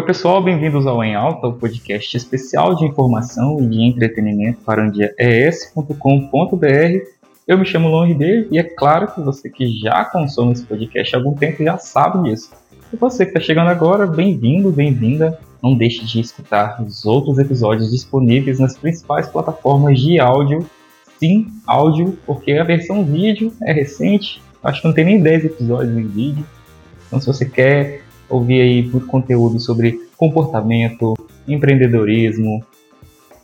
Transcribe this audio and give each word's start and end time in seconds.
Oi, 0.00 0.06
pessoal, 0.06 0.42
bem-vindos 0.42 0.86
ao 0.86 1.04
Em 1.04 1.14
Alta, 1.14 1.46
o 1.46 1.52
podcast 1.52 2.16
especial 2.16 2.74
de 2.74 2.86
informação 2.86 3.60
e 3.60 3.68
de 3.68 3.82
entretenimento 3.82 4.58
para 4.64 4.82
um 4.82 4.90
dia 4.90 5.14
es.com.br. 5.18 5.94
Eu 7.46 7.58
me 7.58 7.66
chamo 7.66 7.86
Lon 7.86 8.06
Ribeiro 8.06 8.48
e 8.50 8.58
é 8.58 8.62
claro 8.62 9.12
que 9.12 9.20
você 9.20 9.50
que 9.50 9.78
já 9.78 10.02
consome 10.06 10.52
esse 10.52 10.64
podcast 10.64 11.14
há 11.14 11.18
algum 11.18 11.34
tempo 11.34 11.62
já 11.62 11.76
sabe 11.76 12.30
disso. 12.30 12.50
E 12.90 12.96
você 12.96 13.26
que 13.26 13.32
está 13.32 13.40
chegando 13.40 13.68
agora, 13.68 14.06
bem-vindo, 14.06 14.72
bem-vinda. 14.72 15.38
Não 15.62 15.74
deixe 15.74 16.02
de 16.06 16.18
escutar 16.18 16.82
os 16.82 17.04
outros 17.04 17.38
episódios 17.38 17.90
disponíveis 17.90 18.58
nas 18.58 18.78
principais 18.78 19.28
plataformas 19.28 20.00
de 20.00 20.18
áudio. 20.18 20.66
Sim, 21.18 21.48
áudio, 21.66 22.18
porque 22.24 22.52
a 22.52 22.64
versão 22.64 23.04
vídeo 23.04 23.52
é 23.64 23.70
recente, 23.74 24.40
acho 24.64 24.80
que 24.80 24.88
não 24.88 24.94
tem 24.94 25.04
nem 25.04 25.20
10 25.20 25.44
episódios 25.44 25.94
em 25.94 26.06
vídeo. 26.06 26.46
Então, 27.06 27.20
se 27.20 27.26
você 27.26 27.44
quer 27.44 28.00
ouvir 28.30 28.60
aí 28.60 28.82
muito 28.82 29.06
conteúdo 29.06 29.58
sobre 29.58 30.00
comportamento, 30.16 31.14
empreendedorismo, 31.46 32.64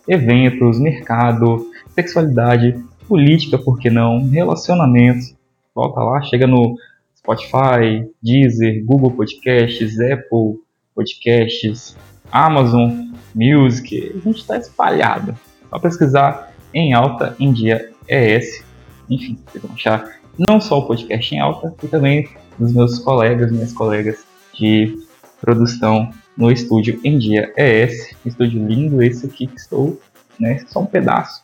eventos, 0.08 0.78
mercado, 0.78 1.66
sexualidade, 1.94 2.82
política, 3.08 3.58
por 3.58 3.78
que 3.78 3.90
não, 3.90 4.28
relacionamentos. 4.28 5.34
Volta 5.74 6.00
lá, 6.00 6.22
chega 6.22 6.46
no 6.46 6.76
Spotify, 7.16 8.08
Deezer, 8.22 8.84
Google 8.84 9.10
Podcasts, 9.10 10.00
Apple 10.00 10.60
Podcasts, 10.94 11.96
Amazon 12.30 12.90
Music, 13.34 14.14
a 14.14 14.18
gente 14.20 14.40
está 14.40 14.56
espalhado. 14.56 15.36
Só 15.68 15.78
pesquisar 15.78 16.52
em 16.72 16.94
alta 16.94 17.36
em 17.38 17.52
dia 17.52 17.90
ES. 18.08 18.64
Enfim, 19.10 19.38
vocês 19.46 19.62
vão 19.62 19.74
achar 19.74 20.16
não 20.38 20.60
só 20.60 20.78
o 20.78 20.86
podcast 20.86 21.34
em 21.34 21.40
alta, 21.40 21.74
e 21.82 21.88
também 21.88 22.28
dos 22.58 22.72
meus 22.72 22.98
colegas, 22.98 23.50
minhas 23.50 23.72
colegas 23.72 24.24
de 24.58 24.98
produção 25.40 26.10
no 26.36 26.50
estúdio 26.50 27.00
em 27.02 27.18
dia 27.18 27.52
é 27.56 27.82
esse, 27.82 28.16
estúdio 28.24 28.66
lindo 28.66 29.02
esse 29.02 29.26
aqui 29.26 29.46
que 29.46 29.58
estou, 29.58 30.00
né, 30.38 30.60
só 30.68 30.80
um 30.80 30.86
pedaço. 30.86 31.42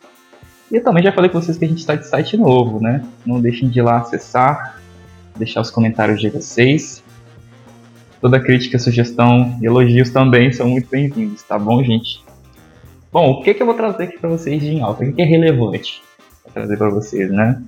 E 0.70 0.76
eu 0.76 0.82
também 0.82 1.02
já 1.02 1.12
falei 1.12 1.30
com 1.30 1.40
vocês 1.40 1.58
que 1.58 1.64
a 1.64 1.68
gente 1.68 1.80
está 1.80 1.94
de 1.94 2.06
site 2.06 2.34
novo, 2.36 2.80
né? 2.80 3.04
Não 3.26 3.38
deixem 3.38 3.68
de 3.68 3.78
ir 3.78 3.82
lá 3.82 3.98
acessar, 3.98 4.80
deixar 5.36 5.60
os 5.60 5.70
comentários 5.70 6.18
de 6.18 6.30
vocês. 6.30 7.04
Toda 8.22 8.40
crítica, 8.40 8.78
sugestão 8.78 9.58
e 9.60 9.66
elogios 9.66 10.08
também 10.08 10.50
são 10.50 10.68
muito 10.68 10.88
bem-vindos, 10.88 11.42
tá 11.42 11.58
bom, 11.58 11.84
gente? 11.84 12.24
Bom, 13.12 13.32
o 13.32 13.42
que, 13.42 13.52
que 13.52 13.60
eu 13.60 13.66
vou 13.66 13.74
trazer 13.74 14.04
aqui 14.04 14.18
para 14.18 14.30
vocês 14.30 14.62
de 14.62 14.68
em 14.68 14.80
alta? 14.80 15.04
O 15.04 15.12
que 15.12 15.20
é 15.20 15.24
relevante 15.26 16.02
para 16.42 16.52
trazer 16.52 16.78
para 16.78 16.88
vocês, 16.88 17.30
né? 17.30 17.62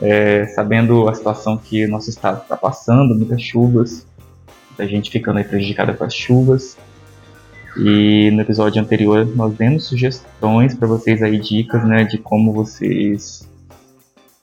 É, 0.00 0.46
sabendo 0.48 1.08
a 1.08 1.14
situação 1.14 1.56
que 1.56 1.84
o 1.84 1.90
nosso 1.90 2.08
estado 2.08 2.42
está 2.42 2.56
passando, 2.56 3.16
muitas 3.16 3.42
chuvas, 3.42 4.06
da 4.76 4.86
gente 4.86 5.10
ficando 5.10 5.38
aí 5.38 5.44
prejudicada 5.44 5.94
com 5.94 6.04
as 6.04 6.14
chuvas. 6.14 6.76
E 7.76 8.30
no 8.32 8.42
episódio 8.42 8.80
anterior 8.80 9.26
nós 9.34 9.54
demos 9.54 9.84
sugestões 9.86 10.74
para 10.74 10.86
vocês 10.86 11.22
aí, 11.22 11.38
dicas, 11.38 11.86
né, 11.86 12.04
de 12.04 12.18
como 12.18 12.52
vocês 12.52 13.48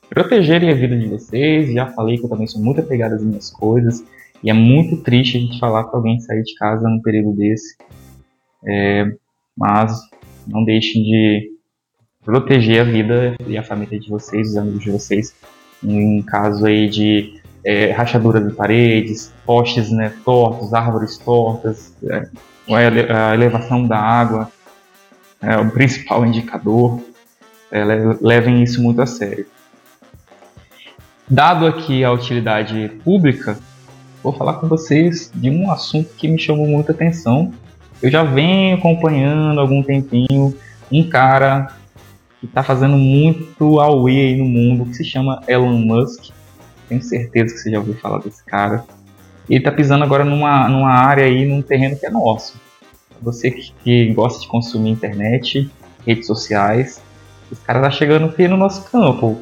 protegerem 0.10 0.70
a 0.70 0.76
vida 0.76 0.98
de 0.98 1.08
vocês. 1.08 1.72
Já 1.74 1.88
falei 1.88 2.18
que 2.18 2.26
eu 2.26 2.30
também 2.30 2.48
sou 2.48 2.62
muito 2.62 2.82
apegada 2.82 3.16
às 3.16 3.24
minhas 3.24 3.50
coisas. 3.50 4.04
E 4.44 4.50
é 4.50 4.54
muito 4.54 4.98
triste 4.98 5.38
a 5.38 5.40
gente 5.40 5.60
falar 5.60 5.86
para 5.86 5.98
alguém 5.98 6.20
sair 6.20 6.44
de 6.44 6.54
casa 6.56 6.88
num 6.90 7.02
período 7.02 7.34
desse. 7.34 7.78
É, 8.68 9.06
mas 9.58 9.98
não 10.48 10.64
deixem 10.64 11.04
de 11.04 11.52
proteger 12.24 12.82
a 12.82 12.84
vida 12.84 13.36
e 13.48 13.58
a 13.58 13.64
família 13.64 14.00
de 14.00 14.10
vocês, 14.10 14.50
os 14.50 14.58
amigos 14.58 14.84
de 14.84 14.92
vocês, 14.92 15.36
em 15.84 16.22
caso 16.22 16.66
aí 16.66 16.88
de 16.90 17.41
é, 17.64 17.92
rachaduras 17.92 18.48
de 18.48 18.54
paredes, 18.54 19.34
postes 19.46 19.92
né, 19.92 20.14
tortos, 20.26 20.74
árvores 20.74 21.18
tortas, 21.18 21.94
é, 22.04 22.28
a 22.70 23.34
elevação 23.34 23.86
da 23.86 23.98
água, 23.98 24.52
é 25.42 25.58
o 25.58 25.70
principal 25.72 26.26
indicador. 26.26 27.00
É, 27.72 27.84
levem 28.20 28.62
isso 28.64 28.82
muito 28.82 29.02
a 29.02 29.06
sério. 29.06 29.46
Dado 31.30 31.66
aqui 31.66 32.04
a 32.04 32.12
utilidade 32.12 32.90
pública, 33.06 33.58
vou 34.22 34.34
falar 34.34 34.56
com 34.56 34.68
vocês 34.68 35.32
de 35.34 35.50
um 35.50 35.72
assunto 35.72 36.14
que 36.16 36.28
me 36.28 36.38
chamou 36.38 36.68
muita 36.68 36.92
atenção. 36.92 37.54
Eu 38.02 38.12
já 38.12 38.24
venho 38.24 38.76
acompanhando 38.76 39.60
há 39.60 39.62
algum 39.62 39.82
tempinho 39.82 40.54
um 40.92 41.08
cara 41.08 41.72
que 42.42 42.46
está 42.46 42.62
fazendo 42.62 42.98
muito 42.98 43.80
away 43.80 44.20
aí 44.20 44.38
no 44.38 44.46
mundo, 44.46 44.86
que 44.88 44.96
se 44.96 45.06
chama 45.06 45.42
Elon 45.48 45.78
Musk 45.78 46.32
tenho 46.92 47.02
certeza 47.02 47.54
que 47.54 47.62
você 47.62 47.72
já 47.72 47.80
ouviu 47.80 47.94
falar 47.96 48.20
desse 48.20 48.44
cara. 48.44 48.84
Ele 49.50 49.64
tá 49.64 49.72
pisando 49.72 50.04
agora 50.04 50.26
numa, 50.26 50.68
numa 50.68 50.92
área 50.92 51.24
aí, 51.24 51.46
num 51.46 51.62
terreno 51.62 51.98
que 51.98 52.06
é 52.06 52.10
nosso. 52.10 52.60
Você 53.22 53.50
que, 53.50 53.74
que 53.82 54.14
gosta 54.14 54.42
de 54.42 54.48
consumir 54.48 54.90
internet, 54.90 55.72
redes 56.06 56.28
sociais, 56.28 57.02
esse 57.50 57.62
cara 57.62 57.82
tá 57.82 57.90
chegando 57.90 58.26
aqui 58.26 58.46
no 58.48 58.58
nosso 58.58 58.84
campo. 58.92 59.42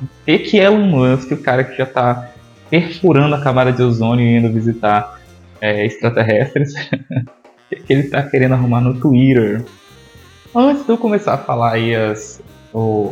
O 0.00 0.08
que, 0.26 0.60
é 0.60 0.64
Elon 0.64 0.84
Musk, 0.84 1.32
o 1.32 1.36
cara 1.38 1.64
que 1.64 1.78
já 1.78 1.86
tá 1.86 2.30
perfurando 2.68 3.34
a 3.34 3.40
camada 3.40 3.72
de 3.72 3.82
ozônio 3.82 4.26
e 4.26 4.36
indo 4.36 4.52
visitar 4.52 5.20
é, 5.60 5.86
extraterrestres? 5.86 6.74
que 7.70 7.92
ele 7.92 8.04
tá 8.04 8.22
querendo 8.22 8.54
arrumar 8.54 8.82
no 8.82 9.00
Twitter? 9.00 9.64
Antes 10.54 10.84
de 10.84 10.90
eu 10.90 10.98
começar 10.98 11.34
a 11.34 11.38
falar 11.38 11.72
aí 11.72 11.94
as, 11.94 12.42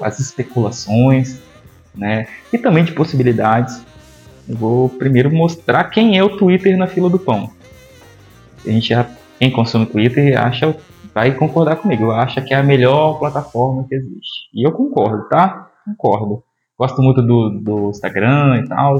as 0.02 0.20
especulações, 0.20 1.40
né? 1.94 2.26
E 2.52 2.58
também 2.58 2.84
de 2.84 2.92
possibilidades. 2.92 3.84
Eu 4.48 4.56
vou 4.56 4.88
primeiro 4.88 5.30
mostrar 5.30 5.84
quem 5.84 6.18
é 6.18 6.24
o 6.24 6.36
Twitter 6.36 6.76
na 6.76 6.86
fila 6.86 7.08
do 7.08 7.18
pão. 7.18 7.50
A 8.64 8.70
gente 8.70 8.88
já, 8.88 9.06
quem 9.38 9.50
consome 9.50 9.86
Twitter 9.86 10.38
acha, 10.40 10.76
vai 11.14 11.32
concordar 11.34 11.76
comigo, 11.76 12.10
acha 12.10 12.40
que 12.40 12.54
é 12.54 12.56
a 12.56 12.62
melhor 12.62 13.18
plataforma 13.18 13.86
que 13.88 13.94
existe. 13.94 14.48
E 14.54 14.66
eu 14.66 14.72
concordo, 14.72 15.28
tá? 15.28 15.70
Concordo. 15.84 16.42
Gosto 16.78 17.00
muito 17.02 17.22
do, 17.22 17.50
do 17.60 17.90
Instagram 17.90 18.62
e 18.64 18.68
tal, 18.68 18.96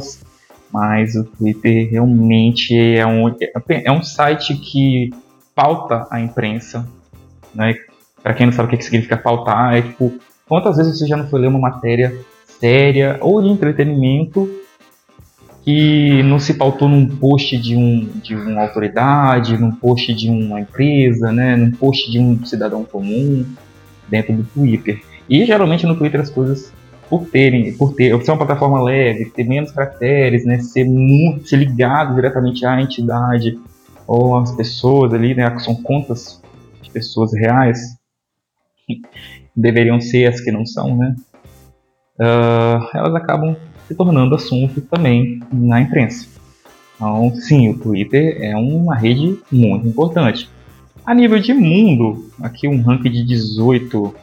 mas 0.73 1.15
o 1.15 1.25
Twitter 1.25 1.91
realmente 1.91 2.77
é 2.77 3.07
um, 3.07 3.35
é 3.69 3.93
um 3.93 4.03
site 4.03 4.55
que 4.55 5.11
pauta 5.55 6.07
a 6.11 6.21
imprensa, 6.21 6.89
né? 7.55 7.75
Para 8.23 8.35
quem 8.35 8.47
não 8.47 8.53
sabe 8.53 8.73
o 8.73 8.79
que 8.79 8.85
significa 8.85 9.17
pautar, 9.17 9.75
é 9.75 9.83
tipo, 9.83 10.13
quantas 10.49 10.77
vezes 10.77 10.99
você 10.99 11.07
já 11.07 11.17
não 11.17 11.27
foi 11.27 11.41
ler 11.41 11.49
uma 11.49 11.59
matéria 11.59 12.17
séria 12.63 13.19
ou 13.21 13.43
de 13.43 13.49
entretenimento 13.49 14.49
que 15.65 16.23
não 16.23 16.39
se 16.39 16.55
pautou 16.55 16.89
num 16.89 17.09
post 17.09 17.57
de, 17.59 17.75
um, 17.77 18.09
de 18.23 18.37
uma 18.37 18.63
autoridade, 18.63 19.59
num 19.59 19.73
post 19.73 20.15
de 20.15 20.31
uma 20.31 20.61
empresa, 20.61 21.33
né, 21.33 21.57
num 21.57 21.73
post 21.73 22.11
de 22.11 22.21
um 22.21 22.45
cidadão 22.45 22.85
comum 22.85 23.45
dentro 24.09 24.33
do 24.33 24.45
Twitter. 24.45 25.03
E 25.29 25.45
geralmente 25.45 25.87
no 25.87 25.97
Twitter 25.97 26.21
as 26.21 26.31
coisas 26.31 26.73
por 27.11 27.27
terem, 27.27 27.73
por 27.75 27.95
ter, 27.95 28.17
ser 28.25 28.31
uma 28.31 28.39
plataforma 28.39 28.81
leve, 28.81 29.27
ter 29.27 29.45
menos 29.45 29.73
caracteres, 29.73 30.45
né, 30.45 30.61
ser 30.61 30.85
muito, 30.85 31.49
ser 31.49 31.57
ligado 31.57 32.15
diretamente 32.15 32.65
à 32.65 32.81
entidade 32.81 33.59
ou 34.07 34.37
às 34.39 34.53
pessoas 34.53 35.13
ali, 35.13 35.35
né, 35.35 35.51
que 35.51 35.63
são 35.63 35.75
contas 35.75 36.41
de 36.81 36.91
pessoas 36.91 37.35
reais, 37.35 37.81
deveriam 39.55 40.01
ser 40.01 40.27
as 40.27 40.41
que 40.41 40.53
não 40.53 40.65
são, 40.65 40.97
né, 40.97 41.15
uh, 42.19 42.89
elas 42.95 43.15
acabam 43.15 43.57
se 43.87 43.95
tornando 43.95 44.35
assunto 44.35 44.81
também 44.81 45.41
na 45.53 45.81
imprensa. 45.81 46.27
Então, 46.97 47.35
sim, 47.35 47.69
o 47.69 47.79
Twitter 47.79 48.39
é 48.41 48.57
uma 48.57 48.95
rede 48.95 49.39
muito 49.51 49.87
importante. 49.87 50.49
A 51.05 51.15
nível 51.15 51.41
de 51.41 51.53
mundo, 51.53 52.31
aqui 52.41 52.69
um 52.69 52.81
ranking 52.81 53.11
de 53.11 53.25
18, 53.25 54.15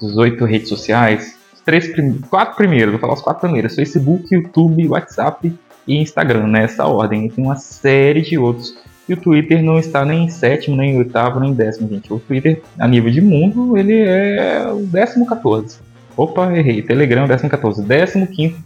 18 0.00 0.44
redes 0.44 0.68
sociais, 0.68 1.36
os 1.52 1.60
três 1.60 1.88
prim 1.88 2.20
quatro 2.30 2.54
primeiros, 2.54 2.92
vou 2.92 3.00
falar 3.00 3.14
os 3.14 3.20
quatro 3.20 3.40
primeiros, 3.40 3.74
Facebook, 3.74 4.32
YouTube, 4.32 4.88
WhatsApp 4.88 5.52
e 5.86 5.96
Instagram, 5.96 6.46
nessa 6.46 6.86
ordem. 6.86 7.26
E 7.26 7.30
tem 7.30 7.44
uma 7.44 7.56
série 7.56 8.22
de 8.22 8.38
outros. 8.38 8.76
E 9.08 9.14
o 9.14 9.16
Twitter 9.16 9.60
não 9.64 9.80
está 9.80 10.04
nem 10.04 10.26
em 10.26 10.28
sétimo, 10.28 10.76
nem 10.76 10.92
em 10.92 10.98
oitavo, 10.98 11.40
nem 11.40 11.50
em 11.50 11.54
décimo, 11.54 11.88
gente. 11.88 12.12
O 12.12 12.20
Twitter, 12.20 12.62
a 12.78 12.86
nível 12.86 13.10
de 13.10 13.20
mundo, 13.20 13.76
ele 13.76 13.98
é 13.98 14.70
o 14.72 14.86
décimo 14.86 15.26
14. 15.26 15.80
Opa, 16.16 16.52
errei. 16.56 16.82
Telegram 16.82 17.26
14. 17.26 17.84
15 18.26 18.56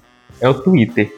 é 0.40 0.48
o 0.48 0.54
Twitter. 0.54 1.12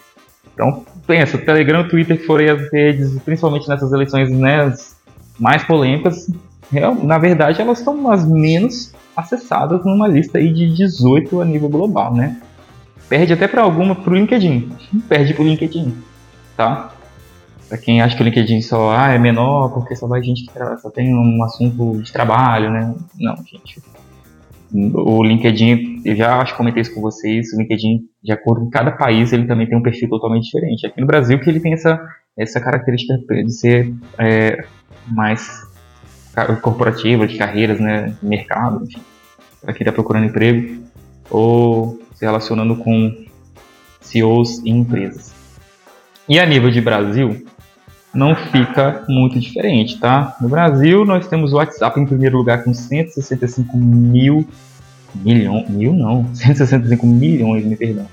Então, 0.52 0.84
pensa, 1.06 1.38
Telegram 1.38 1.82
e 1.82 1.88
Twitter 1.88 2.18
que 2.18 2.26
foram 2.26 2.52
as 2.52 2.72
redes, 2.72 3.18
principalmente 3.22 3.68
nessas 3.68 3.92
eleições 3.92 4.30
né, 4.30 4.74
mais 5.38 5.62
polêmicas, 5.64 6.28
na 7.02 7.16
verdade 7.16 7.62
elas 7.62 7.78
estão 7.78 8.10
as 8.10 8.26
menos 8.26 8.92
acessadas 9.16 9.84
numa 9.84 10.06
lista 10.06 10.38
aí 10.38 10.52
de 10.52 10.74
18 10.74 11.40
a 11.40 11.44
nível 11.44 11.68
global, 11.68 12.14
né? 12.14 12.40
Perde 13.08 13.32
até 13.32 13.48
para 13.48 13.62
alguma 13.62 13.94
pro 13.94 14.14
LinkedIn. 14.14 14.70
Perde 15.08 15.32
pro 15.32 15.44
LinkedIn, 15.44 15.96
tá? 16.56 16.92
Para 17.68 17.78
quem 17.78 18.02
acha 18.02 18.16
que 18.16 18.22
o 18.22 18.24
LinkedIn 18.24 18.60
só 18.60 18.90
ah, 18.90 19.12
é 19.12 19.18
menor 19.18 19.70
porque 19.70 19.96
só 19.96 20.06
vai 20.06 20.22
gente 20.22 20.46
que 20.46 20.52
só 20.80 20.90
tem 20.90 21.14
um 21.14 21.42
assunto 21.42 22.02
de 22.02 22.12
trabalho, 22.12 22.70
né? 22.70 22.94
Não, 23.18 23.36
gente 23.36 23.80
o 24.72 25.22
LinkedIn, 25.22 26.02
eu 26.04 26.14
já 26.14 26.40
acho 26.40 26.52
que 26.52 26.58
comentei 26.58 26.82
isso 26.82 26.94
com 26.94 27.00
vocês, 27.00 27.52
o 27.52 27.58
LinkedIn, 27.60 28.00
de 28.22 28.32
acordo 28.32 28.64
com 28.64 28.70
cada 28.70 28.92
país, 28.92 29.32
ele 29.32 29.46
também 29.46 29.66
tem 29.66 29.78
um 29.78 29.82
perfil 29.82 30.08
totalmente 30.08 30.44
diferente. 30.44 30.86
Aqui 30.86 31.00
no 31.00 31.06
Brasil 31.06 31.38
que 31.40 31.48
ele 31.48 31.60
tem 31.60 31.72
essa, 31.72 32.00
essa 32.36 32.60
característica 32.60 33.14
de 33.16 33.52
ser 33.52 33.94
é, 34.18 34.64
mais 35.06 35.66
corporativa, 36.62 37.26
de 37.26 37.36
carreiras, 37.36 37.80
né, 37.80 38.14
mercado, 38.22 38.84
enfim, 38.84 39.00
para 39.60 39.72
quem 39.72 39.82
está 39.82 39.92
procurando 39.92 40.26
emprego, 40.26 40.82
ou 41.30 41.98
se 42.14 42.24
relacionando 42.24 42.76
com 42.76 43.12
CEOs 44.00 44.58
e 44.64 44.70
empresas. 44.70 45.34
E 46.28 46.38
a 46.38 46.46
nível 46.46 46.70
de 46.70 46.80
Brasil, 46.80 47.44
não 48.14 48.34
fica 48.34 49.04
muito 49.08 49.38
diferente, 49.38 49.98
tá? 49.98 50.36
No 50.40 50.48
Brasil, 50.48 51.04
nós 51.04 51.26
temos 51.26 51.52
o 51.52 51.56
WhatsApp 51.56 52.00
em 52.00 52.06
primeiro 52.06 52.38
lugar 52.38 52.64
com 52.64 52.72
165 52.72 53.76
mil 53.76 54.46
milhões, 55.14 55.68
mil 55.68 55.92
não, 55.92 56.26
165 56.34 57.06
milhões, 57.06 57.64
me 57.64 57.76
perdão, 57.76 58.06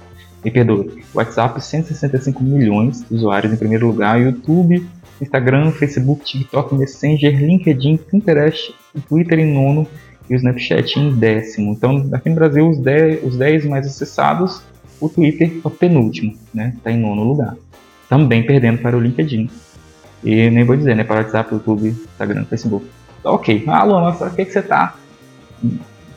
me 0.43 0.51
perdoe. 0.51 1.03
WhatsApp, 1.13 1.63
165 1.63 2.43
milhões 2.43 3.05
de 3.07 3.15
usuários 3.15 3.53
em 3.53 3.57
primeiro 3.57 3.87
lugar, 3.87 4.21
YouTube, 4.21 4.85
Instagram, 5.21 5.71
Facebook, 5.71 6.25
TikTok, 6.25 6.75
Messenger, 6.75 7.37
LinkedIn, 7.37 7.97
Pinterest, 7.97 8.73
Twitter 9.07 9.39
em 9.39 9.53
nono 9.53 9.87
e 10.29 10.33
o 10.33 10.37
Snapchat 10.37 10.99
em 10.99 11.13
décimo. 11.13 11.71
Então, 11.71 12.09
aqui 12.11 12.29
no 12.29 12.35
Brasil, 12.35 12.69
os 12.69 12.79
10, 12.79 13.23
os 13.23 13.37
10 13.37 13.65
mais 13.65 13.85
acessados, 13.85 14.61
o 14.99 15.07
Twitter 15.07 15.51
é 15.63 15.67
o 15.67 15.69
penúltimo, 15.69 16.35
né? 16.53 16.73
Está 16.77 16.91
em 16.91 16.99
nono 16.99 17.23
lugar. 17.23 17.55
Também 18.09 18.43
perdendo 18.43 18.79
para 18.79 18.97
o 18.97 18.99
LinkedIn. 18.99 19.49
E 20.25 20.49
nem 20.49 20.63
vou 20.63 20.75
dizer, 20.75 20.95
né? 20.95 21.03
Para 21.03 21.17
o 21.17 21.23
WhatsApp, 21.23 21.53
YouTube, 21.53 21.89
Instagram, 21.89 22.45
Facebook. 22.45 22.87
Ok. 23.23 23.63
Ah, 23.67 23.83
Luan, 23.83 24.01
mas 24.01 24.17
por 24.17 24.31
que, 24.31 24.43
que 24.43 24.51
você 24.51 24.59
está 24.59 24.95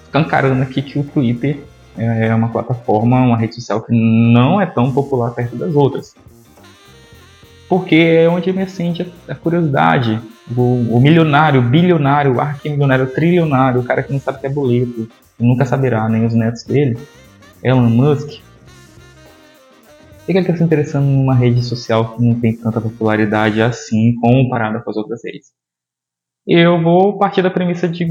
escancarando 0.04 0.62
aqui 0.62 0.80
que 0.80 0.98
o 0.98 1.04
Twitter 1.04 1.62
é 1.96 2.34
uma 2.34 2.48
plataforma, 2.48 3.20
uma 3.20 3.36
rede 3.36 3.56
social 3.56 3.82
que 3.82 3.92
não 3.92 4.60
é 4.60 4.64
tão 4.64 4.90
popular 4.92 5.32
perto 5.32 5.56
das 5.56 5.74
outras? 5.74 6.14
Porque 7.68 7.94
é 7.94 8.28
onde 8.28 8.50
me 8.50 8.62
acende 8.62 9.12
a 9.28 9.34
curiosidade. 9.34 10.18
O, 10.56 10.96
o 10.96 11.00
milionário, 11.00 11.60
bilionário, 11.60 12.36
o 12.36 12.40
arquimilionário, 12.40 13.08
trilionário, 13.08 13.80
o 13.80 13.84
cara 13.84 14.02
que 14.02 14.10
não 14.10 14.18
sabe 14.18 14.38
o 14.38 14.40
que 14.40 14.46
é 14.46 14.50
boleto, 14.50 15.06
nunca 15.38 15.66
saberá, 15.66 16.08
nem 16.08 16.24
os 16.24 16.32
netos 16.32 16.64
dele, 16.64 16.98
Elon 17.62 17.90
Musk, 17.90 18.40
que 20.32 20.38
ele 20.38 20.46
está 20.46 20.56
se 20.56 20.64
interessando 20.64 21.06
numa 21.06 21.34
rede 21.34 21.62
social 21.62 22.16
que 22.16 22.22
não 22.22 22.38
tem 22.38 22.56
tanta 22.56 22.80
popularidade 22.80 23.60
assim 23.60 24.14
comparada 24.16 24.80
com 24.80 24.90
as 24.90 24.96
outras 24.96 25.20
redes? 25.24 25.52
Eu 26.46 26.82
vou 26.82 27.18
partir 27.18 27.42
da 27.42 27.50
premissa 27.50 27.88
de 27.88 28.06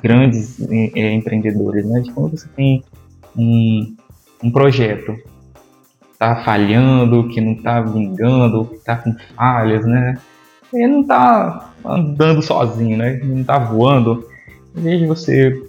grandes 0.00 0.60
é, 0.70 1.12
empreendedores, 1.12 1.84
né? 1.84 2.00
De 2.00 2.12
quando 2.12 2.36
você 2.36 2.48
tem 2.48 2.82
um, 3.36 3.96
um 4.42 4.50
projeto 4.50 5.16
está 6.22 6.36
falhando, 6.44 7.28
que 7.28 7.40
não 7.40 7.52
está 7.52 7.80
vingando, 7.80 8.66
que 8.66 8.76
está 8.76 8.96
com 8.96 9.14
falhas, 9.34 9.84
né? 9.84 10.16
Ele 10.72 10.86
não 10.86 11.00
está 11.00 11.72
andando 11.84 12.40
sozinho, 12.40 12.96
né? 12.96 13.16
Ele 13.16 13.26
não 13.26 13.40
está 13.40 13.58
voando. 13.58 14.26
Em 14.76 14.82
vez 14.82 15.00
de 15.00 15.06
você 15.06 15.62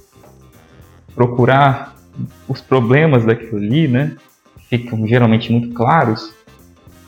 procurar 1.15 1.95
os 2.47 2.61
problemas 2.61 3.25
daquilo 3.25 3.57
ali, 3.57 3.87
né? 3.87 4.15
Ficam 4.77 5.05
geralmente 5.05 5.51
muito 5.51 5.71
claros, 5.73 6.33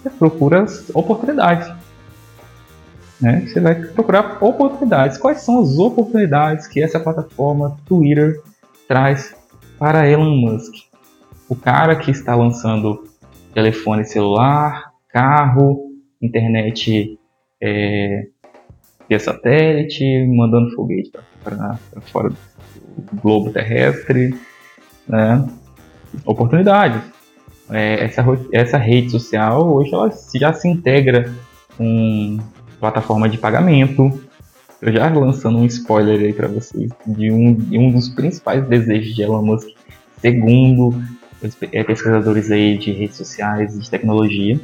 você 0.02 0.10
procura 0.12 0.64
as 0.64 0.90
oportunidades. 0.94 1.68
Né? 3.20 3.42
Você 3.48 3.60
vai 3.60 3.74
procurar 3.74 4.38
oportunidades. 4.44 5.18
Quais 5.18 5.42
são 5.42 5.62
as 5.62 5.78
oportunidades 5.80 6.68
que 6.68 6.82
essa 6.82 7.00
plataforma 7.00 7.76
Twitter 7.88 8.40
traz 8.88 9.36
para 9.80 10.08
Elon 10.08 10.36
Musk? 10.36 10.76
O 11.50 11.56
cara 11.56 11.96
que 11.96 12.12
está 12.12 12.36
lançando 12.36 13.08
telefone 13.54 14.06
celular, 14.06 14.92
carro, 15.10 15.92
internet 16.22 17.18
é, 17.62 18.28
via 19.10 19.20
satélite, 19.20 20.04
mandando 20.28 20.76
foguete 20.76 21.12
para 21.44 21.78
fora 22.12 22.30
do 22.30 23.22
globo 23.22 23.52
terrestre. 23.52 24.36
Né? 25.08 25.48
Oportunidades 26.26 27.15
é, 27.70 28.04
essa, 28.06 28.24
essa 28.52 28.78
rede 28.78 29.10
social 29.10 29.68
hoje 29.74 29.94
ela 29.94 30.12
já 30.36 30.54
se 30.54 30.68
integra 30.68 31.34
com 31.78 32.40
plataforma 32.80 33.28
de 33.28 33.38
pagamento. 33.38 34.22
Eu 34.82 34.94
já 34.94 35.08
lançando 35.08 35.58
um 35.58 35.66
spoiler 35.66 36.20
aí 36.20 36.34
para 36.34 36.48
vocês 36.48 36.92
de 37.06 37.32
um, 37.32 37.54
de 37.54 37.78
um 37.78 37.92
dos 37.92 38.10
principais 38.10 38.64
desejos 38.68 39.16
de 39.16 39.24
Elon 39.24 39.42
Musk, 39.42 39.70
segundo 40.22 41.02
é, 41.72 41.84
pesquisadores 41.84 42.52
aí 42.52 42.78
de 42.78 42.92
redes 42.92 43.18
sociais 43.18 43.76
e 43.76 43.80
de 43.80 43.90
tecnologia, 43.90 44.60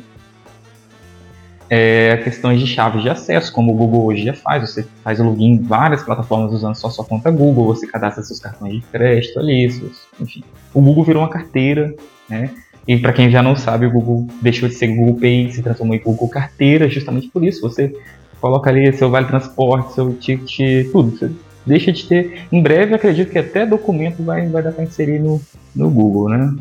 é 1.73 2.17
questões 2.17 2.59
de 2.59 2.67
chaves 2.67 3.01
de 3.01 3.09
acesso, 3.09 3.53
como 3.53 3.71
o 3.71 3.75
Google 3.75 4.05
hoje 4.05 4.25
já 4.25 4.33
faz. 4.33 4.69
Você 4.69 4.85
faz 5.01 5.19
login 5.19 5.53
em 5.53 5.57
várias 5.57 6.03
plataformas 6.03 6.51
usando 6.51 6.75
só 6.75 6.89
sua 6.89 7.05
conta 7.05 7.31
Google, 7.31 7.65
você 7.65 7.87
cadastra 7.87 8.21
seus 8.21 8.41
cartões 8.41 8.73
de 8.73 8.81
crédito 8.81 9.39
ali, 9.39 9.71
seus, 9.71 10.05
enfim. 10.19 10.43
O 10.73 10.81
Google 10.81 11.05
virou 11.05 11.21
uma 11.23 11.29
carteira, 11.29 11.95
né? 12.27 12.49
E 12.87 12.97
para 12.97 13.13
quem 13.13 13.29
já 13.29 13.43
não 13.43 13.55
sabe, 13.55 13.85
o 13.85 13.91
Google 13.91 14.27
deixou 14.41 14.67
de 14.67 14.75
ser 14.75 14.87
Google 14.87 15.19
Pay 15.19 15.51
se 15.51 15.61
transformou 15.61 15.95
em 15.95 15.99
Google 15.99 16.27
Carteira, 16.27 16.89
justamente 16.89 17.27
por 17.29 17.43
isso. 17.43 17.61
Você 17.61 17.95
coloca 18.39 18.69
ali 18.69 18.91
seu 18.93 19.09
vale 19.09 19.27
transporte, 19.27 19.93
seu 19.93 20.13
ticket, 20.13 20.89
tudo. 20.91 21.11
Você 21.11 21.31
deixa 21.65 21.91
de 21.91 22.05
ter. 22.05 22.47
Em 22.51 22.61
breve, 22.61 22.95
acredito 22.95 23.31
que 23.31 23.37
até 23.37 23.65
documento 23.65 24.23
vai, 24.23 24.47
vai 24.47 24.63
dar 24.63 24.71
para 24.71 24.83
inserir 24.83 25.19
no, 25.19 25.39
no 25.75 25.89
Google, 25.89 26.29
né? 26.29 26.55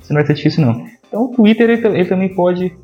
Isso 0.00 0.12
não 0.12 0.16
vai 0.16 0.26
ser 0.26 0.34
difícil, 0.34 0.64
não. 0.64 0.86
Então, 1.08 1.24
o 1.24 1.28
Twitter 1.28 1.70
ele, 1.70 1.86
ele 1.86 2.04
também 2.04 2.28
pode 2.28 2.76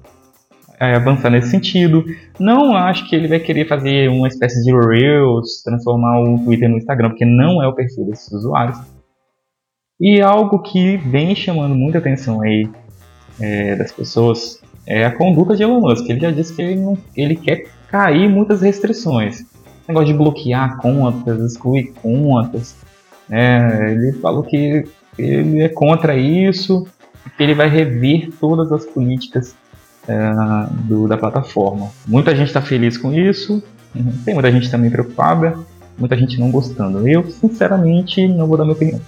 é, 0.81 0.95
avançar 0.95 1.31
nesse 1.31 1.51
sentido. 1.51 2.05
Não 2.39 2.75
acho 2.75 3.07
que 3.09 3.15
ele 3.15 3.29
vai 3.29 3.39
querer 3.39 3.69
fazer 3.69 4.09
uma 4.09 4.27
espécie 4.27 4.65
de 4.65 4.73
Reels, 4.73 5.63
transformar 5.63 6.21
o 6.21 6.39
Twitter 6.43 6.71
no 6.71 6.79
Instagram, 6.79 7.11
porque 7.11 7.27
não 7.27 7.63
é 7.63 7.69
o 7.69 7.75
perfil 7.75 8.07
desses 8.07 8.33
usuários. 8.33 8.79
E 10.01 10.21
algo 10.23 10.61
que 10.61 10.97
vem 10.97 11.35
chamando 11.35 11.75
muita 11.75 11.99
atenção 11.99 12.41
aí 12.41 12.69
é, 13.39 13.77
das 13.77 13.93
pessoas 13.93 14.61
é 14.87 15.05
a 15.05 15.15
conduta 15.15 15.55
de 15.55 15.63
Elon 15.63 15.81
Musk. 15.81 16.09
Ele 16.09 16.21
já 16.21 16.31
disse 16.31 16.55
que 16.55 16.63
ele, 16.63 16.77
não, 16.77 16.97
ele 17.15 17.37
quer 17.37 17.67
cair 17.89 18.29
muitas 18.29 18.63
restrições. 18.63 19.45
negócio 19.87 20.07
de 20.07 20.15
bloquear 20.15 20.79
contas, 20.79 21.41
excluir 21.41 21.93
contas. 22.01 22.77
Né? 23.29 23.93
Ele 23.93 24.13
falou 24.13 24.43
que 24.43 24.85
ele 25.19 25.61
é 25.61 25.69
contra 25.69 26.17
isso, 26.17 26.87
que 27.37 27.43
ele 27.43 27.55
vai 27.55 27.69
rever 27.69 28.31
todas 28.41 28.73
as 28.73 28.87
políticas 28.87 29.55
é, 30.09 30.33
do, 30.85 31.07
da 31.07 31.19
plataforma. 31.19 31.91
Muita 32.07 32.35
gente 32.35 32.49
está 32.49 32.63
feliz 32.63 32.97
com 32.97 33.13
isso, 33.13 33.63
tem 34.25 34.33
muita 34.33 34.51
gente 34.51 34.71
também 34.71 34.91
preocupada, 34.91 35.59
muita 35.99 36.17
gente 36.17 36.41
não 36.41 36.51
gostando. 36.51 37.07
Eu, 37.07 37.29
sinceramente, 37.31 38.27
não 38.27 38.47
vou 38.47 38.57
dar 38.57 38.65
minha 38.65 38.75
opinião. 38.75 39.01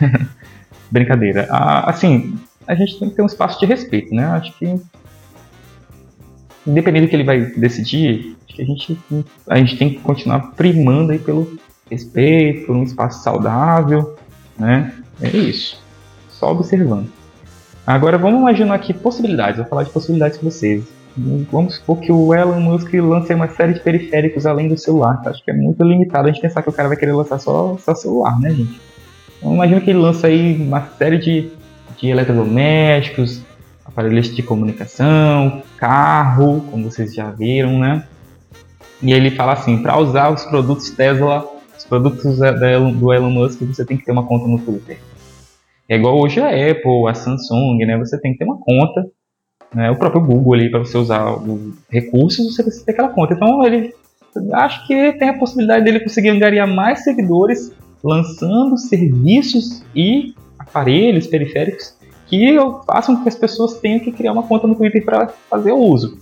Brincadeira. 0.90 1.46
Ah, 1.50 1.90
assim, 1.90 2.36
a 2.66 2.74
gente 2.74 2.98
tem 2.98 3.08
que 3.08 3.16
ter 3.16 3.22
um 3.22 3.26
espaço 3.26 3.60
de 3.60 3.66
respeito, 3.66 4.14
né? 4.14 4.24
Acho 4.24 4.52
que 4.58 4.80
independente 6.66 7.06
do 7.06 7.10
que 7.10 7.16
ele 7.16 7.24
vai 7.24 7.40
decidir, 7.40 8.36
acho 8.46 8.56
que 8.56 8.62
a 8.62 8.64
gente, 8.64 8.98
a 9.48 9.56
gente 9.56 9.76
tem 9.76 9.90
que 9.90 10.00
continuar 10.00 10.52
primando 10.52 11.12
aí 11.12 11.18
pelo 11.18 11.58
respeito, 11.90 12.66
por 12.66 12.76
um 12.76 12.82
espaço 12.82 13.22
saudável, 13.22 14.16
né? 14.58 14.94
É 15.20 15.28
isso. 15.28 15.82
Só 16.28 16.52
observando. 16.52 17.08
Agora 17.86 18.16
vamos 18.16 18.40
imaginar 18.40 18.74
aqui 18.74 18.94
possibilidades. 18.94 19.56
Vou 19.58 19.66
falar 19.66 19.82
de 19.82 19.90
possibilidades 19.90 20.38
com 20.38 20.50
vocês. 20.50 20.84
Vamos 21.50 21.74
supor 21.74 21.98
que 21.98 22.12
o 22.12 22.32
Elon 22.32 22.60
Musk 22.60 22.92
lance 22.94 23.34
uma 23.34 23.48
série 23.48 23.74
de 23.74 23.80
periféricos 23.80 24.46
além 24.46 24.68
do 24.68 24.78
celular. 24.78 25.20
Acho 25.26 25.44
que 25.44 25.50
é 25.50 25.54
muito 25.54 25.82
limitado 25.82 26.28
a 26.28 26.32
gente 26.32 26.40
pensar 26.40 26.62
que 26.62 26.68
o 26.68 26.72
cara 26.72 26.88
vai 26.88 26.96
querer 26.96 27.12
lançar 27.12 27.38
só, 27.38 27.76
só 27.78 27.94
celular, 27.94 28.38
né, 28.38 28.50
gente? 28.50 28.80
Então, 29.40 29.54
imagina 29.54 29.80
que 29.80 29.90
ele 29.90 29.98
lança 29.98 30.26
aí 30.26 30.56
uma 30.56 30.82
série 30.98 31.18
de, 31.18 31.50
de 31.98 32.08
eletrodomésticos, 32.08 33.42
aparelhos 33.84 34.34
de 34.34 34.42
comunicação, 34.42 35.62
carro, 35.78 36.60
como 36.70 36.90
vocês 36.90 37.14
já 37.14 37.30
viram, 37.30 37.78
né? 37.78 38.06
E 39.02 39.12
ele 39.12 39.30
fala 39.30 39.54
assim, 39.54 39.82
para 39.82 39.98
usar 39.98 40.30
os 40.30 40.44
produtos 40.44 40.90
Tesla, 40.90 41.46
os 41.76 41.84
produtos 41.86 42.38
do 42.38 43.12
Elon 43.12 43.30
Musk, 43.30 43.62
você 43.62 43.84
tem 43.84 43.96
que 43.96 44.04
ter 44.04 44.12
uma 44.12 44.26
conta 44.26 44.46
no 44.46 44.58
Twitter. 44.58 44.98
É 45.88 45.96
igual 45.96 46.20
hoje 46.20 46.38
a 46.38 46.48
Apple, 46.48 47.08
a 47.08 47.14
Samsung, 47.14 47.78
né? 47.86 47.96
Você 47.98 48.20
tem 48.20 48.32
que 48.32 48.38
ter 48.38 48.44
uma 48.44 48.58
conta, 48.58 49.06
né? 49.74 49.90
o 49.90 49.96
próprio 49.96 50.20
Google 50.20 50.54
ali 50.54 50.70
para 50.70 50.80
você 50.80 50.98
usar 50.98 51.32
os 51.32 51.74
recursos, 51.90 52.54
você 52.54 52.62
precisa 52.62 52.84
ter 52.84 52.92
aquela 52.92 53.08
conta. 53.08 53.34
Então 53.34 53.64
ele 53.64 53.94
acho 54.52 54.86
que 54.86 55.12
tem 55.14 55.30
a 55.30 55.38
possibilidade 55.38 55.84
dele 55.84 56.00
conseguir 56.00 56.28
angariar 56.28 56.68
mais 56.68 57.02
seguidores 57.02 57.72
lançando 58.02 58.76
serviços 58.76 59.82
e 59.94 60.34
aparelhos 60.58 61.26
periféricos 61.26 61.94
que 62.26 62.56
façam 62.86 63.16
com 63.16 63.22
que 63.22 63.28
as 63.28 63.34
pessoas 63.34 63.74
tenham 63.78 64.00
que 64.00 64.12
criar 64.12 64.32
uma 64.32 64.44
conta 64.44 64.66
no 64.66 64.74
Twitter 64.74 65.04
para 65.04 65.28
fazer 65.48 65.72
o 65.72 65.78
uso. 65.78 66.18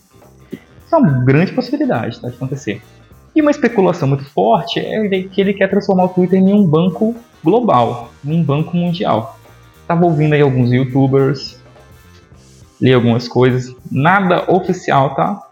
Isso 0.50 0.94
é 0.94 0.96
uma 0.96 1.24
grande 1.24 1.52
possibilidade 1.52 2.20
tá, 2.20 2.28
de 2.28 2.34
acontecer. 2.34 2.80
E 3.36 3.42
uma 3.42 3.50
especulação 3.50 4.08
muito 4.08 4.24
forte 4.24 4.80
é 4.80 5.22
que 5.24 5.40
ele 5.40 5.52
quer 5.52 5.68
transformar 5.68 6.04
o 6.04 6.08
Twitter 6.08 6.38
em 6.38 6.52
um 6.52 6.66
banco 6.66 7.14
global, 7.44 8.10
em 8.24 8.40
um 8.40 8.42
banco 8.42 8.74
mundial. 8.74 9.38
Estava 9.82 10.06
ouvindo 10.06 10.32
aí 10.32 10.40
alguns 10.40 10.72
youtubers, 10.72 11.60
li 12.80 12.92
algumas 12.92 13.28
coisas, 13.28 13.74
nada 13.90 14.50
oficial, 14.50 15.14
tá? 15.14 15.48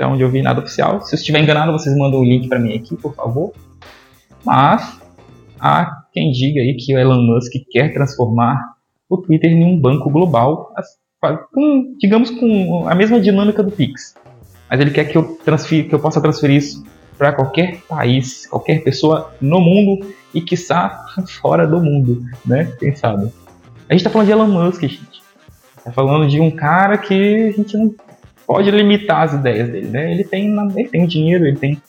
até 0.00 0.06
onde 0.06 0.22
eu 0.22 0.30
vi 0.30 0.40
nada 0.40 0.60
oficial. 0.60 1.02
Se 1.02 1.14
eu 1.14 1.18
estiver 1.18 1.40
enganado, 1.40 1.70
vocês 1.72 1.94
mandam 1.96 2.20
o 2.20 2.24
link 2.24 2.48
para 2.48 2.58
mim 2.58 2.74
aqui, 2.74 2.96
por 2.96 3.14
favor. 3.14 3.52
Mas 4.42 4.99
há 5.60 6.04
quem 6.12 6.32
diga 6.32 6.60
aí 6.60 6.76
que 6.76 6.94
o 6.94 6.98
Elon 6.98 7.20
Musk 7.22 7.52
quer 7.70 7.92
transformar 7.92 8.58
o 9.08 9.18
Twitter 9.18 9.50
em 9.50 9.64
um 9.64 9.78
banco 9.78 10.08
global, 10.10 10.72
com, 11.52 11.96
digamos 11.98 12.30
com 12.30 12.88
a 12.88 12.94
mesma 12.94 13.20
dinâmica 13.20 13.62
do 13.62 13.70
Pix. 13.70 14.14
Mas 14.68 14.80
ele 14.80 14.92
quer 14.92 15.04
que 15.04 15.18
eu, 15.18 15.36
transfira, 15.44 15.88
que 15.88 15.94
eu 15.94 15.98
possa 15.98 16.20
transferir 16.20 16.56
isso 16.56 16.84
para 17.18 17.32
qualquer 17.32 17.80
país, 17.88 18.46
qualquer 18.46 18.82
pessoa 18.82 19.34
no 19.40 19.60
mundo 19.60 20.06
e 20.32 20.40
quiçá 20.40 21.04
fora 21.42 21.66
do 21.66 21.80
mundo, 21.80 22.24
né? 22.46 22.72
Quem 22.78 22.94
sabe? 22.94 23.30
A 23.88 23.92
gente 23.92 24.00
está 24.00 24.10
falando 24.10 24.28
de 24.28 24.32
Elon 24.32 24.46
Musk, 24.46 24.82
gente. 24.82 25.20
Está 25.76 25.90
falando 25.90 26.28
de 26.28 26.40
um 26.40 26.50
cara 26.50 26.96
que 26.96 27.48
a 27.48 27.50
gente 27.50 27.76
não 27.76 27.92
pode 28.46 28.70
limitar 28.70 29.22
as 29.22 29.32
ideias 29.32 29.68
dele, 29.68 29.88
né? 29.88 30.12
Ele 30.12 30.22
tem, 30.24 30.56
ele 30.76 30.88
tem 30.88 31.06
dinheiro, 31.06 31.46
ele 31.46 31.56
tem 31.56 31.82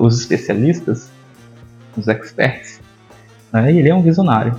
os 0.00 0.20
especialistas, 0.20 1.11
os 1.96 2.08
experts, 2.08 2.80
né? 3.52 3.72
E 3.72 3.78
ele 3.78 3.88
é 3.88 3.94
um 3.94 4.02
visionário. 4.02 4.54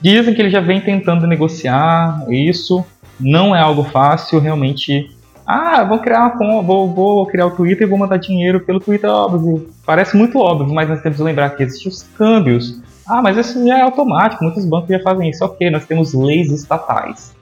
Dizem 0.00 0.34
que 0.34 0.40
ele 0.40 0.50
já 0.50 0.60
vem 0.60 0.80
tentando 0.80 1.26
negociar 1.26 2.24
isso, 2.30 2.84
não 3.18 3.54
é 3.54 3.60
algo 3.60 3.84
fácil, 3.84 4.38
realmente. 4.38 5.14
Ah, 5.46 5.84
vou 5.84 5.98
criar 5.98 6.36
uma, 6.40 6.62
vou, 6.62 6.92
vou 6.92 7.26
criar 7.26 7.46
o 7.46 7.50
Twitter 7.50 7.86
e 7.86 7.90
vou 7.90 7.98
mandar 7.98 8.16
dinheiro 8.16 8.60
pelo 8.60 8.80
Twitter, 8.80 9.10
óbvio. 9.10 9.68
Parece 9.84 10.16
muito 10.16 10.38
óbvio, 10.38 10.72
mas 10.72 10.88
nós 10.88 11.02
temos 11.02 11.18
que 11.18 11.24
lembrar 11.24 11.50
que 11.50 11.62
existem 11.62 11.88
os 11.90 12.02
câmbios. 12.16 12.80
Ah, 13.06 13.20
mas 13.20 13.36
isso 13.36 13.66
já 13.66 13.78
é 13.78 13.82
automático, 13.82 14.44
muitos 14.44 14.64
bancos 14.64 14.88
já 14.88 15.00
fazem 15.00 15.28
isso. 15.28 15.44
Ok, 15.44 15.68
nós 15.70 15.84
temos 15.84 16.14
leis 16.14 16.50
estatais, 16.50 17.34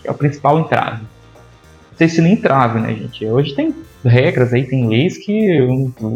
que 0.00 0.08
é 0.08 0.10
o 0.10 0.14
principal 0.14 0.60
entrave. 0.60 1.02
Sei 1.96 2.08
se 2.08 2.20
nem 2.20 2.34
entrave, 2.34 2.78
né, 2.80 2.94
gente? 2.94 3.24
Hoje 3.26 3.54
tem 3.54 3.74
regras 4.04 4.52
aí, 4.52 4.64
tem 4.64 4.86
leis 4.86 5.16
que, 5.16 5.66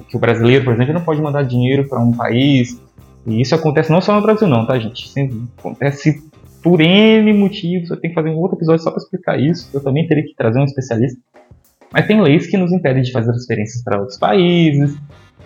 que 0.09 0.17
o 0.17 0.21
brasileiro, 0.21 0.65
por 0.65 0.75
exemplo, 0.75 0.93
não 0.93 1.01
pode 1.01 1.21
mandar 1.23 1.43
dinheiro 1.43 1.89
para 1.89 2.01
um 2.01 2.13
país 2.13 2.79
e 3.27 3.41
isso 3.41 3.55
acontece 3.55 3.91
não 3.91 4.01
só 4.01 4.15
no 4.15 4.23
Brasil, 4.23 4.49
não, 4.49 4.67
tá, 4.67 4.79
gente? 4.79 5.07
Isso 5.07 5.49
acontece 5.59 6.23
por 6.63 6.81
N 6.81 7.33
motivos. 7.33 7.91
Eu 7.91 8.01
tenho 8.01 8.15
que 8.15 8.21
fazer 8.21 8.31
um 8.31 8.39
outro 8.39 8.57
episódio 8.57 8.83
só 8.83 8.91
para 8.91 9.03
explicar 9.03 9.41
isso. 9.41 9.69
Eu 9.73 9.81
também 9.83 10.07
teria 10.07 10.25
que 10.25 10.35
trazer 10.35 10.59
um 10.59 10.65
especialista. 10.65 11.19
Mas 11.93 12.07
tem 12.07 12.21
leis 12.21 12.47
que 12.47 12.57
nos 12.57 12.73
impedem 12.73 13.03
de 13.03 13.13
fazer 13.13 13.31
transferências 13.31 13.83
para 13.83 13.99
outros 13.99 14.19
países, 14.19 14.97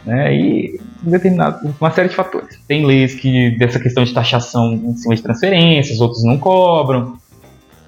né? 0.04 0.34
E 0.34 0.78
determinado, 1.02 1.74
uma 1.80 1.90
série 1.90 2.08
de 2.08 2.14
fatores. 2.14 2.58
Tem 2.68 2.84
leis 2.84 3.14
que 3.14 3.56
dessa 3.56 3.80
questão 3.80 4.04
de 4.04 4.12
taxação 4.12 4.74
em 4.74 4.94
cima 4.96 5.16
de 5.16 5.22
transferências, 5.22 6.00
outros 6.00 6.22
não 6.22 6.38
cobram. 6.38 7.16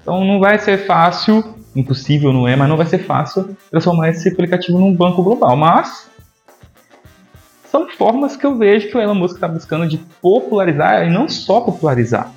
Então 0.01 0.25
não 0.25 0.39
vai 0.39 0.57
ser 0.57 0.85
fácil, 0.85 1.43
impossível 1.79 2.33
não 2.33 2.47
é, 2.47 2.55
mas 2.55 2.67
não 2.67 2.77
vai 2.77 2.85
ser 2.85 2.99
fácil 2.99 3.55
transformar 3.69 4.09
esse 4.09 4.27
aplicativo 4.27 4.79
num 4.79 4.93
banco 4.93 5.23
global. 5.23 5.55
Mas 5.55 6.09
são 7.69 7.87
formas 7.89 8.35
que 8.35 8.45
eu 8.45 8.57
vejo 8.57 8.89
que 8.89 8.97
o 8.97 9.01
Elon 9.01 9.15
Musk 9.15 9.35
está 9.35 9.47
buscando 9.47 9.87
de 9.87 9.97
popularizar 10.21 11.05
e 11.05 11.09
não 11.09 11.29
só 11.29 11.61
popularizar, 11.61 12.31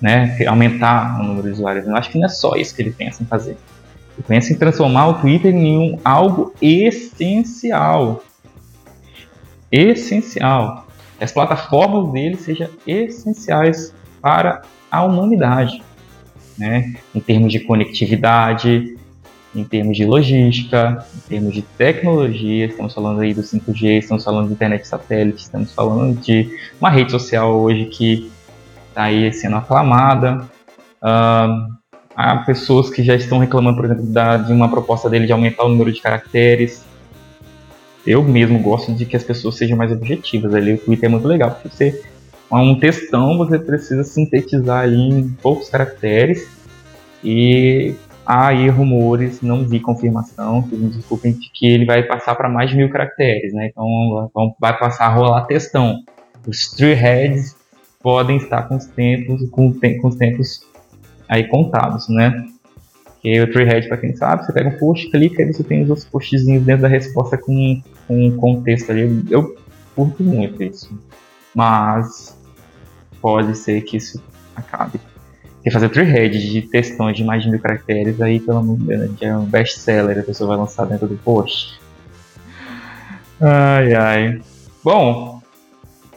né, 0.00 0.38
aumentar 0.46 1.20
o 1.20 1.24
número 1.24 1.48
de 1.48 1.52
usuários. 1.52 1.86
Eu 1.86 1.96
acho 1.96 2.10
que 2.10 2.18
não 2.18 2.26
é 2.26 2.28
só 2.28 2.56
isso 2.56 2.74
que 2.74 2.82
ele 2.82 2.92
pensa 2.92 3.22
em 3.22 3.26
fazer. 3.26 3.56
Ele 4.16 4.26
pensa 4.26 4.52
em 4.52 4.56
transformar 4.56 5.08
o 5.08 5.14
Twitter 5.14 5.54
em 5.54 5.76
um, 5.76 5.98
algo 6.04 6.54
essencial. 6.62 8.22
Essencial. 9.70 10.86
As 11.20 11.32
plataformas 11.32 12.12
dele 12.12 12.36
sejam 12.36 12.68
essenciais 12.86 13.94
para 14.22 14.62
a 14.90 15.02
humanidade, 15.04 15.82
né, 16.60 16.94
em 17.14 17.20
termos 17.20 17.50
de 17.50 17.60
conectividade, 17.60 18.96
em 19.54 19.64
termos 19.64 19.96
de 19.96 20.04
logística, 20.04 21.04
em 21.16 21.28
termos 21.28 21.54
de 21.54 21.62
tecnologia, 21.62 22.66
estamos 22.66 22.94
falando 22.94 23.20
aí 23.20 23.32
do 23.32 23.42
5G, 23.42 23.98
estamos 23.98 24.22
falando 24.22 24.48
de 24.48 24.52
internet 24.52 24.86
satélite, 24.86 25.42
estamos 25.42 25.72
falando 25.72 26.20
de 26.20 26.54
uma 26.78 26.90
rede 26.90 27.10
social 27.10 27.58
hoje 27.58 27.86
que 27.86 28.30
está 28.88 29.04
aí 29.04 29.32
sendo 29.32 29.56
aclamada. 29.56 30.46
Uh, 31.02 31.74
há 32.14 32.36
pessoas 32.44 32.90
que 32.90 33.02
já 33.02 33.16
estão 33.16 33.38
reclamando, 33.38 33.76
por 33.76 33.86
exemplo, 33.86 34.06
da, 34.06 34.36
de 34.36 34.52
uma 34.52 34.68
proposta 34.68 35.08
dele 35.08 35.26
de 35.26 35.32
aumentar 35.32 35.64
o 35.64 35.68
número 35.70 35.90
de 35.90 36.00
caracteres. 36.00 36.84
Eu 38.06 38.22
mesmo 38.22 38.58
gosto 38.60 38.92
de 38.92 39.06
que 39.06 39.16
as 39.16 39.24
pessoas 39.24 39.56
sejam 39.56 39.76
mais 39.76 39.90
objetivas. 39.90 40.54
Ali 40.54 40.74
o 40.74 40.78
Twitter 40.78 41.08
é 41.08 41.10
muito 41.10 41.26
legal, 41.26 41.50
porque 41.50 41.68
você 41.68 42.02
um 42.58 42.78
textão 42.78 43.38
você 43.38 43.58
precisa 43.58 44.02
sintetizar 44.02 44.82
ali 44.82 44.96
em 44.96 45.28
poucos 45.28 45.68
caracteres 45.68 46.48
e 47.22 47.94
há 48.26 48.48
aí 48.48 48.68
rumores, 48.68 49.40
não 49.40 49.66
vi 49.66 49.80
confirmação, 49.80 50.62
que 50.62 50.76
desculpem, 50.76 51.32
de 51.32 51.50
que 51.52 51.66
ele 51.66 51.84
vai 51.84 52.02
passar 52.02 52.34
para 52.34 52.48
mais 52.48 52.70
de 52.70 52.76
mil 52.76 52.90
caracteres, 52.90 53.52
né? 53.52 53.68
Então 53.68 54.54
vai 54.58 54.76
passar 54.78 55.06
a 55.06 55.14
rolar 55.14 55.46
textão. 55.46 56.02
Os 56.46 56.70
tree 56.70 56.94
heads 56.94 57.56
podem 58.02 58.36
estar 58.36 58.62
com 58.62 58.76
os 58.76 58.86
tempos, 58.86 59.48
com, 59.50 59.72
com 59.72 60.08
os 60.08 60.16
tempos 60.16 60.60
aí 61.28 61.46
contados, 61.46 62.08
né? 62.08 62.46
Que 63.20 63.40
o 63.40 63.52
tree 63.52 63.66
head, 63.66 63.86
para 63.86 63.98
quem 63.98 64.16
sabe, 64.16 64.44
você 64.44 64.52
pega 64.52 64.70
um 64.70 64.78
post, 64.78 65.10
clica 65.10 65.42
e 65.42 65.52
você 65.52 65.62
tem 65.62 65.82
os 65.82 65.90
outros 65.90 66.08
postzinhos 66.08 66.64
dentro 66.64 66.82
da 66.82 66.88
resposta 66.88 67.36
com, 67.36 67.82
com 68.08 68.26
um 68.26 68.36
contexto 68.36 68.90
ali. 68.90 69.24
Eu 69.30 69.54
curto 69.94 70.22
muito 70.22 70.62
isso. 70.62 70.98
Mas 71.54 72.39
pode 73.20 73.56
ser 73.56 73.80
que 73.82 73.96
isso 73.96 74.22
acabe. 74.54 75.00
Quer 75.62 75.70
fazer 75.70 75.88
thread 75.90 76.38
de 76.38 76.62
textões 76.62 77.16
de 77.16 77.24
mais 77.24 77.42
de 77.42 77.50
mil 77.50 77.60
caracteres, 77.60 78.20
aí 78.20 78.40
pelo 78.40 78.58
amor 78.58 78.78
de 78.78 78.84
Deus, 78.86 79.22
é 79.22 79.36
um 79.36 79.44
best 79.44 79.78
seller, 79.78 80.18
a 80.18 80.22
pessoa 80.22 80.48
vai 80.48 80.56
lançar 80.56 80.86
dentro 80.86 81.06
do 81.06 81.16
post. 81.16 81.78
Ai 83.40 83.94
ai. 83.94 84.40
Bom, 84.82 85.40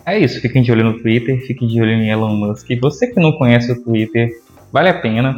é 0.05 0.19
isso. 0.19 0.41
Fiquem 0.41 0.62
de 0.62 0.72
olho 0.72 0.83
no 0.83 1.01
Twitter, 1.01 1.45
fiquem 1.45 1.67
de 1.67 1.81
olho 1.81 1.91
em 1.91 2.10
Elon 2.10 2.36
Musk. 2.36 2.67
Você 2.81 3.07
que 3.07 3.19
não 3.19 3.33
conhece 3.33 3.72
o 3.72 3.83
Twitter, 3.83 4.29
vale 4.72 4.89
a 4.89 5.00
pena. 5.00 5.36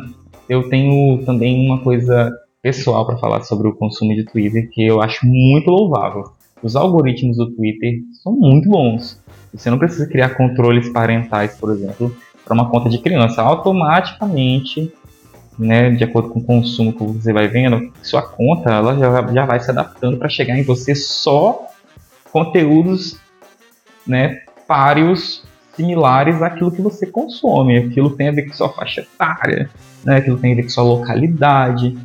Eu 0.47 0.69
tenho 0.69 1.23
também 1.25 1.65
uma 1.65 1.79
coisa 1.79 2.31
pessoal 2.61 3.05
para 3.05 3.17
falar 3.17 3.41
sobre 3.43 3.67
o 3.67 3.75
consumo 3.75 4.15
de 4.15 4.25
Twitter 4.25 4.69
que 4.71 4.85
eu 4.85 5.01
acho 5.01 5.25
muito 5.25 5.69
louvável. 5.69 6.23
Os 6.63 6.75
algoritmos 6.75 7.37
do 7.37 7.51
Twitter 7.51 7.99
são 8.23 8.33
muito 8.33 8.69
bons. 8.69 9.21
Você 9.57 9.69
não 9.69 9.79
precisa 9.79 10.05
criar 10.07 10.29
controles 10.29 10.89
parentais, 10.89 11.55
por 11.55 11.71
exemplo, 11.71 12.15
para 12.43 12.53
uma 12.53 12.69
conta 12.69 12.89
de 12.89 12.99
criança. 12.99 13.41
Automaticamente, 13.41 14.93
né, 15.57 15.91
de 15.91 16.03
acordo 16.03 16.29
com 16.29 16.39
o 16.39 16.43
consumo 16.43 16.93
que 16.93 17.03
você 17.03 17.31
vai 17.31 17.47
vendo, 17.47 17.91
sua 18.03 18.21
conta 18.21 18.71
ela 18.71 18.97
já, 18.97 19.33
já 19.33 19.45
vai 19.45 19.59
se 19.59 19.71
adaptando 19.71 20.17
para 20.17 20.29
chegar 20.29 20.57
em 20.57 20.63
você 20.63 20.93
só 20.93 21.67
conteúdos 22.31 23.17
né, 24.05 24.41
páreos 24.67 25.43
similares 25.75 26.41
àquilo 26.41 26.71
que 26.71 26.81
você 26.81 27.05
consome. 27.05 27.77
Aquilo 27.77 28.09
tem 28.09 28.29
a 28.29 28.31
ver 28.31 28.43
com 28.43 28.53
sua 28.53 28.69
faixa 28.69 29.01
etária, 29.01 29.69
né, 30.03 30.17
aquilo 30.17 30.37
tem 30.37 30.53
a 30.53 30.55
ver 30.55 30.63
com 30.63 30.69
sua 30.69 30.83
localidade. 30.83 31.97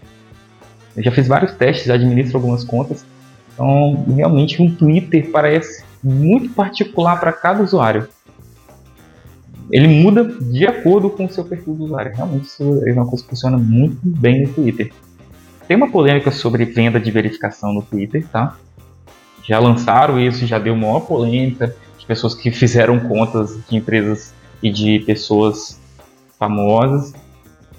Eu 0.96 1.02
já 1.02 1.10
fiz 1.10 1.26
vários 1.26 1.52
testes, 1.54 1.86
já 1.86 1.94
administro 1.94 2.36
algumas 2.36 2.64
contas. 2.64 3.04
Então, 3.52 4.04
realmente, 4.14 4.62
um 4.62 4.74
Twitter 4.74 5.30
parece 5.30 5.84
muito 6.02 6.50
particular 6.50 7.18
para 7.20 7.32
cada 7.32 7.62
usuário 7.62 8.08
ele 9.72 9.86
muda 9.86 10.24
de 10.24 10.66
acordo 10.66 11.08
com 11.08 11.26
o 11.26 11.30
seu 11.30 11.44
perfil 11.44 11.74
do 11.74 11.84
usuário. 11.84 12.12
Realmente 12.14 12.46
isso 12.46 12.82
é 12.84 12.92
uma 12.92 13.06
coisa 13.06 13.22
que 13.22 13.30
funciona 13.30 13.56
muito 13.56 13.98
bem 14.02 14.42
no 14.42 14.52
Twitter. 14.52 14.92
Tem 15.68 15.76
uma 15.76 15.90
polêmica 15.90 16.30
sobre 16.32 16.64
venda 16.64 16.98
de 16.98 17.10
verificação 17.10 17.72
no 17.72 17.82
Twitter, 17.82 18.26
tá? 18.26 18.56
Já 19.44 19.58
lançaram 19.60 20.18
isso, 20.18 20.44
já 20.46 20.58
deu 20.58 20.74
maior 20.74 21.00
polêmica 21.00 21.74
de 21.96 22.04
pessoas 22.04 22.34
que 22.34 22.50
fizeram 22.50 22.98
contas 23.00 23.58
de 23.68 23.76
empresas 23.76 24.34
e 24.62 24.70
de 24.70 24.98
pessoas 25.00 25.80
famosas, 26.38 27.14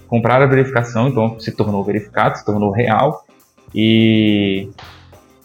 compraram 0.07 0.45
a 0.45 0.47
verificação, 0.47 1.09
então 1.09 1.39
se 1.39 1.51
tornou 1.51 1.83
verificado, 1.83 2.37
se 2.37 2.45
tornou 2.45 2.71
real. 2.71 3.25
E 3.75 4.69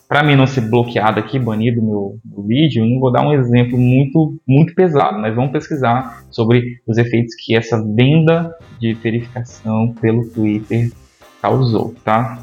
para 0.09 0.23
mim 0.23 0.37
não 0.37 0.47
ser 0.47 0.63
bloqueado 0.63 1.19
aqui, 1.19 1.39
banido 1.39 1.83
meu, 1.83 2.19
meu 2.25 2.43
vídeo, 2.45 2.87
não 2.87 3.01
vou 3.01 3.11
dar 3.11 3.27
um 3.27 3.33
exemplo 3.33 3.77
muito, 3.77 4.39
muito 4.47 4.75
pesado, 4.75 5.19
mas 5.19 5.35
vamos 5.35 5.51
pesquisar 5.51 6.25
sobre 6.31 6.81
os 6.87 6.97
efeitos 6.97 7.35
que 7.35 7.57
essa 7.57 7.83
venda 7.83 8.55
de 8.79 8.95
verificação 8.95 9.93
pelo 10.01 10.27
Twitter 10.29 10.93
causou, 11.43 11.95
tá? 12.05 12.39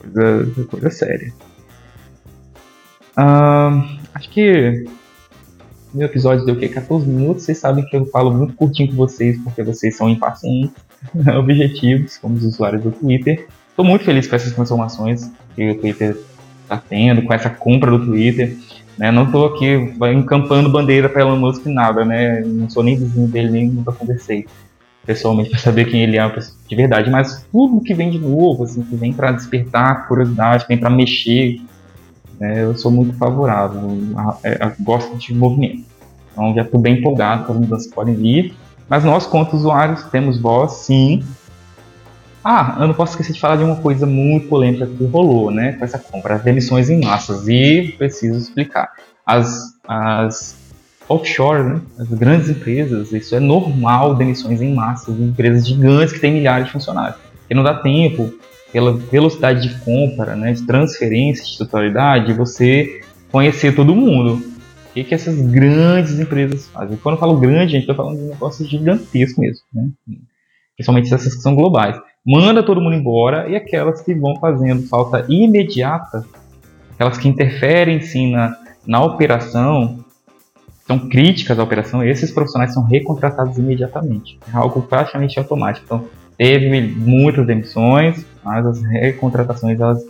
Coisa, 0.00 0.64
coisa 0.70 0.90
séria. 0.90 1.32
Acho 4.14 4.30
que 4.30 4.84
meu 5.92 6.06
episódio 6.06 6.44
deu 6.44 6.54
o 6.54 6.58
quê? 6.58 6.68
14 6.68 7.08
minutos. 7.08 7.44
Vocês 7.44 7.58
sabem 7.58 7.84
que 7.84 7.96
eu 7.96 8.06
falo 8.06 8.32
muito 8.32 8.54
curtinho 8.54 8.90
com 8.90 8.96
vocês, 8.96 9.38
porque 9.42 9.62
vocês 9.62 9.96
são 9.96 10.08
impacientes, 10.08 10.76
objetivos, 11.36 12.18
como 12.18 12.36
os 12.36 12.44
usuários 12.44 12.82
do 12.82 12.92
Twitter. 12.92 13.48
Estou 13.68 13.84
muito 13.84 14.04
feliz 14.04 14.26
com 14.26 14.36
essas 14.36 14.52
transformações 14.52 15.30
que 15.54 15.70
o 15.70 15.80
Twitter 15.80 16.16
está 16.68 16.76
tendo, 16.76 17.22
com 17.22 17.32
essa 17.32 17.50
compra 17.50 17.90
do 17.90 18.04
Twitter. 18.04 18.56
Né? 18.96 19.10
Não 19.10 19.24
estou 19.24 19.46
aqui 19.46 19.94
encampando 20.12 20.68
bandeira 20.68 21.08
para 21.08 21.22
Elon 21.22 21.36
Musk 21.36 21.66
nada, 21.66 22.04
né? 22.04 22.40
Não 22.40 22.68
sou 22.68 22.82
nem 22.82 22.96
vizinho 22.96 23.28
dele, 23.28 23.50
nem 23.50 23.68
nunca 23.68 23.92
conversei. 23.92 24.46
pessoalmente 25.06 25.50
para 25.50 25.58
saber 25.58 25.86
quem 25.86 26.02
ele 26.02 26.18
é 26.18 26.38
de 26.68 26.76
verdade, 26.76 27.10
mas 27.10 27.46
tudo 27.50 27.80
que 27.80 27.94
vem 27.94 28.10
de 28.10 28.18
novo, 28.18 28.64
assim, 28.64 28.82
que 28.82 28.94
vem 28.94 29.12
para 29.12 29.32
despertar 29.32 30.06
curiosidade, 30.06 30.66
vem 30.68 30.76
para 30.76 30.90
mexer, 30.90 31.60
né, 32.38 32.64
eu 32.64 32.76
sou 32.76 32.90
muito 32.90 33.16
favorável, 33.16 33.80
eu, 34.44 34.72
gosto 34.80 35.16
de 35.16 35.34
movimento. 35.34 35.84
Então 36.32 36.54
já 36.54 36.62
estou 36.62 36.78
bem 36.78 36.98
empolgado 36.98 37.44
com 37.44 37.52
as 37.52 37.58
mudanças 37.58 37.86
que 37.86 37.94
podem 37.94 38.14
vir, 38.14 38.54
mas 38.88 39.04
nós, 39.04 39.26
quanto 39.26 39.56
usuários, 39.56 40.02
temos 40.04 40.38
voz, 40.40 40.72
sim. 40.72 41.22
Ah, 42.50 42.78
eu 42.80 42.86
não 42.86 42.94
posso 42.94 43.12
esquecer 43.12 43.34
de 43.34 43.40
falar 43.40 43.56
de 43.56 43.62
uma 43.62 43.76
coisa 43.76 44.06
muito 44.06 44.48
polêmica 44.48 44.86
que 44.86 45.04
rolou, 45.04 45.50
né, 45.50 45.72
com 45.74 45.84
essa 45.84 45.98
compra, 45.98 46.36
as 46.36 46.42
demissões 46.42 46.88
em 46.88 46.98
massas, 46.98 47.46
e 47.46 47.94
preciso 47.98 48.38
explicar. 48.38 48.90
As, 49.26 49.74
as 49.86 50.56
offshore, 51.06 51.62
né? 51.62 51.82
as 51.98 52.08
grandes 52.08 52.48
empresas, 52.48 53.12
isso 53.12 53.34
é 53.34 53.38
normal, 53.38 54.14
demissões 54.14 54.62
em 54.62 54.74
massa 54.74 55.12
de 55.12 55.24
empresas 55.24 55.68
gigantes 55.68 56.14
que 56.14 56.20
têm 56.20 56.32
milhares 56.32 56.68
de 56.68 56.72
funcionários. 56.72 57.20
E 57.50 57.54
não 57.54 57.62
dá 57.62 57.74
tempo, 57.74 58.32
pela 58.72 58.94
velocidade 58.94 59.68
de 59.68 59.78
compra, 59.80 60.34
né, 60.34 60.54
de 60.54 60.62
transferência 60.62 61.44
de 61.44 61.52
titularidade, 61.52 62.32
você 62.32 63.02
conhecer 63.30 63.74
todo 63.74 63.94
mundo. 63.94 64.36
O 64.88 64.92
que, 64.94 65.04
que 65.04 65.14
essas 65.14 65.38
grandes 65.38 66.18
empresas 66.18 66.66
fazem? 66.68 66.96
Quando 66.96 67.16
eu 67.16 67.20
falo 67.20 67.36
grande, 67.36 67.76
a 67.76 67.78
gente 67.78 67.82
está 67.82 67.94
falando 67.94 68.16
de 68.16 68.22
um 68.22 68.28
negócio 68.28 68.64
gigantesco 68.64 69.38
mesmo, 69.38 69.66
né? 69.74 69.90
principalmente 70.78 71.12
essas 71.12 71.34
que 71.34 71.42
são 71.42 71.54
globais. 71.54 72.00
Manda 72.30 72.62
todo 72.62 72.78
mundo 72.78 72.94
embora 72.94 73.48
e 73.48 73.56
aquelas 73.56 74.02
que 74.02 74.12
vão 74.14 74.36
fazendo 74.36 74.82
falta 74.82 75.24
imediata, 75.30 76.26
aquelas 76.92 77.16
que 77.16 77.26
interferem 77.26 78.02
sim 78.02 78.32
na, 78.32 78.54
na 78.86 79.02
operação, 79.02 80.04
são 80.86 80.98
críticas 81.08 81.58
à 81.58 81.62
operação, 81.62 82.04
esses 82.04 82.30
profissionais 82.30 82.74
são 82.74 82.82
recontratados 82.84 83.56
imediatamente. 83.56 84.38
É 84.52 84.58
algo 84.58 84.82
praticamente 84.82 85.38
automático. 85.38 85.86
Então, 85.86 86.04
teve 86.36 86.68
muitas 86.82 87.46
demissões, 87.46 88.26
mas 88.44 88.66
as 88.66 88.82
recontratações 88.82 89.80
elas 89.80 90.04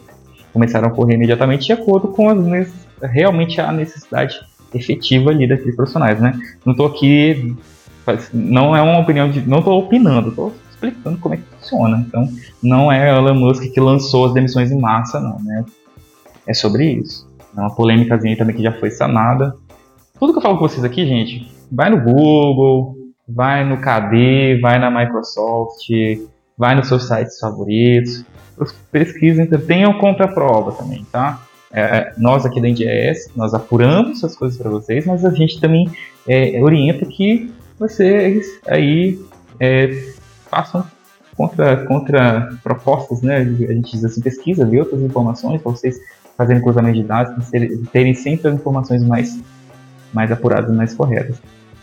começaram 0.53 0.89
a 0.89 0.93
ocorrer 0.93 1.15
imediatamente 1.15 1.67
de 1.67 1.73
acordo 1.73 2.09
com 2.09 2.31
as, 2.31 2.69
realmente 3.01 3.61
a 3.61 3.71
necessidade 3.71 4.41
efetiva 4.75 5.31
ali 5.31 5.47
daqueles 5.47 5.77
profissionais, 5.77 6.21
né? 6.21 6.37
Não 6.65 6.73
estou 6.73 6.87
aqui, 6.87 7.57
não 8.35 8.75
é 8.75 8.83
uma 8.83 8.99
opinião 8.99 9.31
de, 9.31 9.41
não 9.41 9.61
estou 9.61 9.79
opinando, 9.79 10.31
estou 10.31 10.53
explicando 10.79 11.19
como 11.19 11.35
é 11.35 11.39
que 11.39 11.45
funciona. 11.57 12.05
Então, 12.07 12.29
não 12.63 12.91
é 12.91 13.09
Elon 13.17 13.35
Musk 13.35 13.65
que 13.73 13.81
lançou 13.81 14.27
as 14.27 14.35
demissões 14.35 14.71
em 14.71 14.81
massa, 14.81 15.21
não, 15.21 15.39
né? 15.43 15.65
É 16.47 16.55
sobre 16.55 16.91
isso. 16.93 17.29
É 17.57 17.61
uma 17.61 17.75
polêmicazinha 17.75 18.37
também 18.37 18.57
que 18.57 18.63
já 18.63 18.73
foi 18.73 18.91
sanada, 18.91 19.55
tudo 20.19 20.33
que 20.33 20.39
eu 20.39 20.43
falo 20.43 20.59
com 20.59 20.69
vocês 20.69 20.83
aqui, 20.85 21.07
gente, 21.07 21.49
vai 21.71 21.89
no 21.91 22.01
Google, 22.01 22.97
vai 23.29 23.65
no 23.65 23.77
KD, 23.81 24.59
vai 24.61 24.77
na 24.79 24.91
Microsoft, 24.91 25.89
vai 26.57 26.75
nos 26.75 26.89
seus 26.89 27.07
sites 27.07 27.39
favoritos, 27.39 28.25
pesquisem, 28.91 29.47
tenham 29.47 29.97
contra-prova 29.99 30.73
também, 30.73 31.07
tá? 31.13 31.41
É, 31.73 31.81
é 31.81 32.15
nós 32.19 32.45
aqui 32.45 32.61
da 32.61 32.69
NDS, 32.69 33.31
nós 33.37 33.55
apuramos 33.55 34.19
essas 34.19 34.37
coisas 34.37 34.59
para 34.59 34.69
vocês, 34.69 35.07
mas 35.07 35.25
a 35.25 35.31
gente 35.31 35.61
também 35.61 35.89
é, 36.27 36.61
orienta 36.61 37.07
que 37.07 37.53
vocês 37.79 38.61
aí 38.67 39.21
é, 39.61 39.89
façam 40.49 40.85
contra, 41.37 41.85
contra 41.87 42.53
propostas, 42.63 43.23
né? 43.23 43.37
A 43.37 43.73
gente 43.73 43.93
diz 43.93 44.05
assim, 44.05 44.21
pesquisa, 44.21 44.67
vê 44.67 44.81
outras 44.81 45.01
informações 45.01 45.63
para 45.63 45.71
vocês 45.71 45.99
fazerem 46.37 46.63
cruzamento 46.63 46.97
de 46.97 47.05
dados, 47.05 47.51
terem 47.93 48.15
sempre 48.15 48.49
as 48.49 48.55
informações 48.55 49.03
mais 49.05 49.39
mais 50.13 50.33
apuradas 50.33 50.75
mais 50.75 50.95
corretas. 50.95 51.41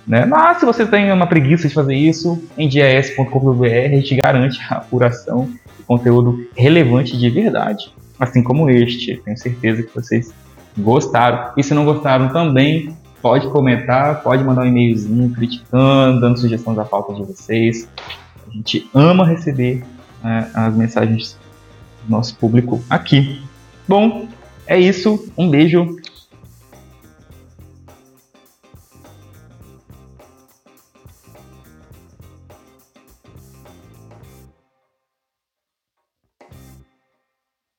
Né? 0.08 0.26
Mas 0.26 0.60
se 0.60 0.66
você 0.66 0.86
tem 0.86 1.12
uma 1.12 1.28
preguiça 1.28 1.68
de 1.68 1.74
fazer 1.74 1.96
isso, 1.96 2.42
em 2.58 2.68
dias.com.br 2.68 3.66
a 3.66 3.90
gente 3.90 4.16
garante 4.16 4.60
a 4.70 4.78
apuração 4.78 5.50
de 5.78 5.84
conteúdo 5.84 6.48
relevante 6.56 7.18
de 7.18 7.30
verdade, 7.30 7.92
assim 8.20 8.44
como 8.44 8.70
este. 8.70 9.18
Tenho 9.24 9.38
certeza 9.38 9.84
que 9.84 9.94
vocês 9.94 10.34
gostaram. 10.78 11.52
E 11.58 11.64
se 11.64 11.74
não 11.74 11.86
gostaram 11.86 12.30
também, 12.30 12.96
pode 13.22 13.48
comentar, 13.48 14.22
pode 14.22 14.44
mandar 14.44 14.62
um 14.62 14.68
e-mailzinho 14.68 15.30
criticando, 15.32 16.22
dando 16.22 16.40
sugestões 16.40 16.78
da 16.78 16.86
pauta 16.86 17.14
de 17.14 17.24
vocês. 17.24 17.88
A 18.56 18.58
gente 18.58 18.90
ama 18.94 19.28
receber 19.28 19.84
né, 20.24 20.50
as 20.54 20.74
mensagens 20.74 21.38
do 22.06 22.12
nosso 22.12 22.38
público 22.38 22.82
aqui. 22.90 23.42
Bom, 23.86 24.30
é 24.66 24.80
isso. 24.80 25.30
Um 25.38 25.50
beijo 25.50 25.98